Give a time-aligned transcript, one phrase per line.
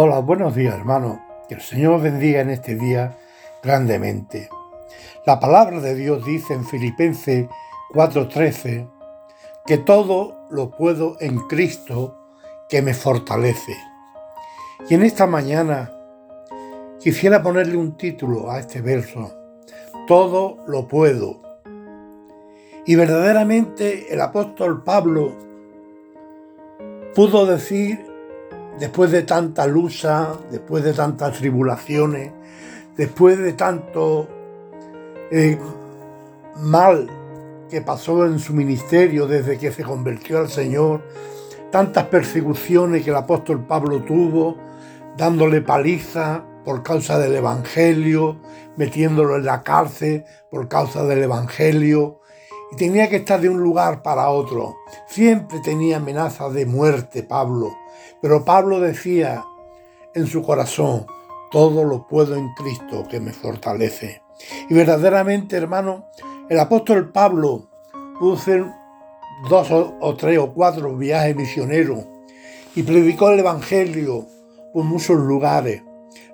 [0.00, 1.20] Hola, buenos días hermano.
[1.48, 3.18] Que el Señor bendiga en este día
[3.64, 4.48] grandemente.
[5.26, 7.48] La palabra de Dios dice en Filipenses
[7.92, 8.88] 4:13
[9.66, 12.16] que todo lo puedo en Cristo
[12.68, 13.76] que me fortalece.
[14.88, 15.92] Y en esta mañana
[17.00, 19.32] quisiera ponerle un título a este verso.
[20.06, 21.42] Todo lo puedo.
[22.86, 25.34] Y verdaderamente el apóstol Pablo
[27.16, 28.07] pudo decir
[28.78, 32.32] después de tanta lucha, después de tantas tribulaciones,
[32.96, 34.28] después de tanto
[35.30, 35.58] eh,
[36.56, 37.08] mal
[37.68, 41.02] que pasó en su ministerio desde que se convirtió al Señor,
[41.70, 44.56] tantas persecuciones que el apóstol Pablo tuvo,
[45.16, 48.40] dándole paliza por causa del Evangelio,
[48.76, 52.20] metiéndolo en la cárcel por causa del Evangelio,
[52.72, 54.76] y tenía que estar de un lugar para otro.
[55.06, 57.76] Siempre tenía amenazas de muerte Pablo,
[58.20, 59.44] pero Pablo decía
[60.14, 61.06] en su corazón,
[61.50, 64.22] todo lo puedo en Cristo que me fortalece.
[64.68, 66.06] Y verdaderamente, hermano,
[66.48, 67.68] el apóstol Pablo
[68.18, 68.64] pudo hacer
[69.48, 72.04] dos o, tres o cuatro viajes misioneros
[72.74, 74.26] y predicó el Evangelio
[74.72, 75.82] por muchos lugares.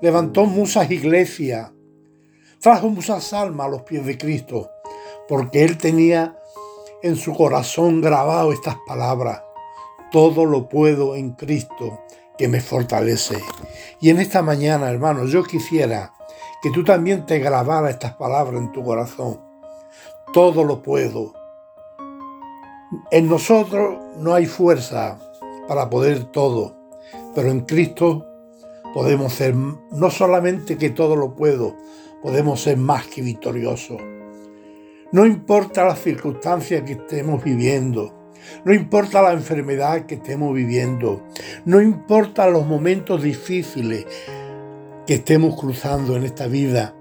[0.00, 1.70] Levantó muchas iglesias,
[2.60, 4.70] trajo muchas almas a los pies de Cristo,
[5.32, 6.36] porque él tenía
[7.02, 9.40] en su corazón grabado estas palabras
[10.10, 12.00] todo lo puedo en Cristo
[12.36, 13.38] que me fortalece.
[13.98, 16.12] Y en esta mañana, hermano, yo quisiera
[16.62, 19.40] que tú también te grabaras estas palabras en tu corazón.
[20.34, 21.32] Todo lo puedo.
[23.10, 25.18] En nosotros no hay fuerza
[25.66, 26.76] para poder todo,
[27.34, 28.26] pero en Cristo
[28.92, 31.74] podemos ser, no solamente que todo lo puedo,
[32.20, 34.12] podemos ser más que victoriosos.
[35.12, 38.30] No importa las circunstancias que estemos viviendo,
[38.64, 41.22] no importa la enfermedad que estemos viviendo,
[41.66, 44.06] no importa los momentos difíciles
[45.06, 46.94] que estemos cruzando en esta vida.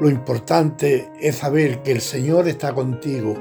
[0.00, 3.34] Lo importante es saber que el Señor está contigo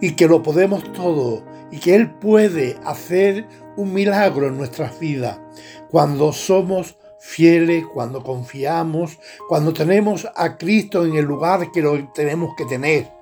[0.00, 1.42] y que lo podemos todo
[1.72, 3.44] y que Él puede hacer
[3.76, 5.40] un milagro en nuestras vidas
[5.90, 12.54] cuando somos fieles, cuando confiamos, cuando tenemos a Cristo en el lugar que lo tenemos
[12.56, 13.12] que tener.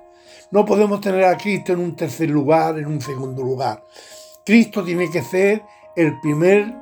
[0.51, 3.85] No podemos tener a Cristo en un tercer lugar, en un segundo lugar.
[4.45, 5.63] Cristo tiene que ser
[5.95, 6.73] el primer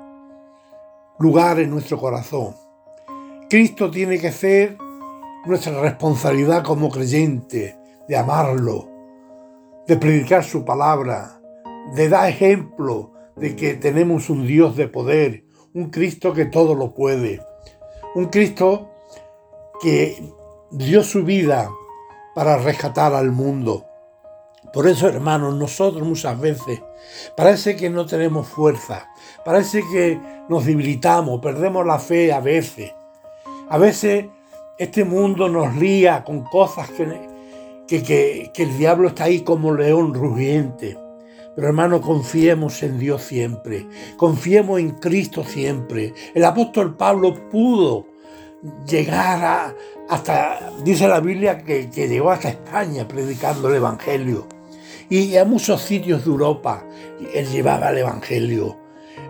[1.20, 2.56] lugar en nuestro corazón.
[3.50, 4.78] Cristo tiene que ser
[5.46, 7.78] nuestra responsabilidad como creyente,
[8.08, 8.90] de amarlo,
[9.88, 11.42] de predicar su palabra,
[11.96, 15.47] de dar ejemplo de que tenemos un Dios de poder,
[15.78, 17.40] un Cristo que todo lo puede,
[18.16, 18.90] un Cristo
[19.80, 20.34] que
[20.72, 21.70] dio su vida
[22.34, 23.86] para rescatar al mundo.
[24.74, 26.82] Por eso, hermanos, nosotros muchas veces
[27.36, 29.08] parece que no tenemos fuerza,
[29.46, 32.92] parece que nos debilitamos, perdemos la fe a veces.
[33.70, 34.26] A veces
[34.80, 37.30] este mundo nos lía con cosas que,
[37.88, 40.98] que, que el diablo está ahí como león rugiente.
[41.58, 46.14] Pero hermano, confiemos en Dios siempre, confiemos en Cristo siempre.
[46.36, 48.06] El apóstol Pablo pudo
[48.88, 49.76] llegar
[50.08, 54.46] hasta, dice la Biblia, que, llegó hasta España predicando el Evangelio.
[55.10, 56.84] Y a muchos sitios de Europa
[57.34, 58.78] él llevaba el Evangelio.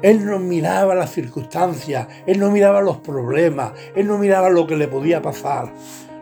[0.02, 4.76] Él no miraba las circunstancias, él no miraba los problemas, él no miraba lo que
[4.76, 5.74] le podía pasar.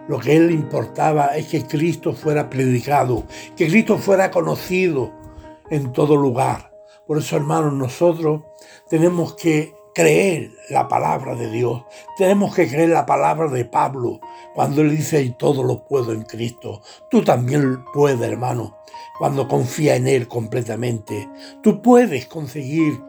[0.08, 3.24] Lo que él importaba es que Cristo fuera predicado,
[3.58, 5.25] que Cristo fuera conocido
[5.70, 6.72] en todo lugar.
[7.08, 8.42] Por eso, hermanos, nosotros
[8.90, 11.84] tenemos que creer la palabra de Dios.
[12.18, 14.20] Tenemos que creer la palabra de Pablo
[14.54, 16.81] cuando él dice, y todo lo puedo en Cristo.
[17.09, 18.78] Tú también puedes, hermano,
[19.18, 21.30] cuando confía en Él completamente.
[21.64, 23.02] Tú puedes conseguir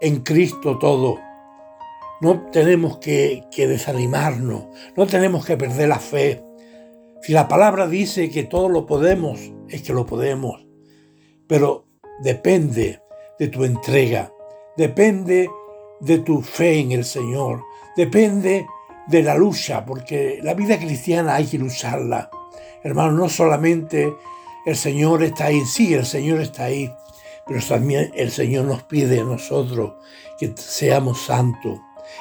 [0.00, 1.18] en Cristo todo.
[2.20, 4.66] No tenemos que, que desanimarnos,
[4.96, 6.44] no tenemos que perder la fe.
[7.22, 10.65] Si la palabra dice que todo lo podemos, es que lo podemos.
[11.48, 11.86] Pero
[12.22, 13.00] depende
[13.38, 14.32] de tu entrega,
[14.76, 15.48] depende
[16.00, 17.62] de tu fe en el Señor,
[17.96, 18.66] depende
[19.06, 22.30] de la lucha, porque la vida cristiana hay que lucharla.
[22.82, 24.12] Hermano, no solamente
[24.64, 26.92] el Señor está ahí, sí, el Señor está ahí,
[27.46, 29.94] pero también el Señor nos pide a nosotros
[30.38, 31.78] que seamos santos.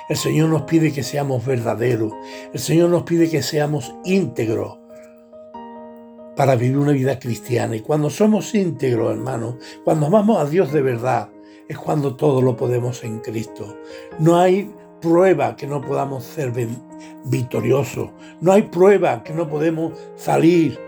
[0.10, 2.14] El Señor nos pide que seamos verdaderos.
[2.54, 4.78] El Señor nos pide que seamos íntegros
[6.36, 7.76] para vivir una vida cristiana.
[7.76, 11.30] Y cuando somos íntegros, hermano, cuando amamos a Dios de verdad,
[11.68, 13.78] es cuando todo lo podemos en Cristo.
[14.20, 14.72] No hay
[15.02, 16.52] prueba que no podamos ser
[17.26, 18.10] victoriosos.
[18.42, 20.80] No hay prueba que no podemos salir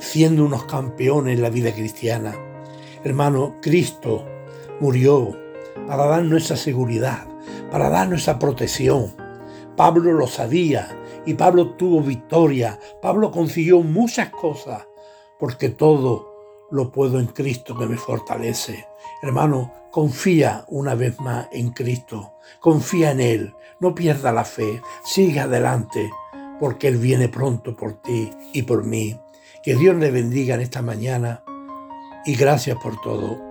[0.00, 2.34] siendo unos campeones en la vida cristiana.
[3.04, 4.24] Hermano, Cristo
[4.80, 5.36] murió
[5.86, 7.26] para darnos esa seguridad,
[7.70, 9.12] para darnos esa protección.
[9.78, 10.88] Pablo lo sabía
[11.24, 12.80] y Pablo tuvo victoria.
[13.00, 14.88] Pablo consiguió muchas cosas
[15.38, 18.88] porque todo lo puedo en Cristo que me fortalece.
[19.22, 22.32] Hermano, confía una vez más en Cristo.
[22.58, 23.54] Confía en Él.
[23.78, 24.82] No pierda la fe.
[25.04, 26.10] Sigue adelante
[26.58, 29.16] porque Él viene pronto por ti y por mí.
[29.62, 31.44] Que Dios le bendiga en esta mañana
[32.26, 33.47] y gracias por todo.